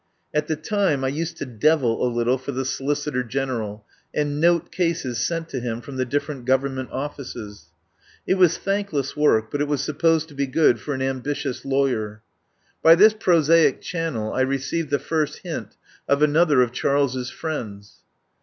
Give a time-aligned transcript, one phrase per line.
[0.33, 3.85] At the time I used to "devil" a little for the Solicitor General,
[4.15, 7.67] and "note" cases sent to him from the different Government offices.
[8.25, 11.65] It was thankless work, but it was sup posed to be good for an ambitious
[11.65, 12.23] lawyer.
[12.81, 15.37] By 38 1 FIRST HEAR OF ANDREW LUMLEY this prosaic channel I received the first
[15.43, 15.77] hint
[16.09, 17.97] of another of Charles's friends.